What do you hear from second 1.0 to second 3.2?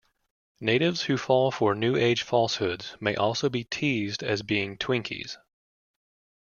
who fall for New Age falsehoods may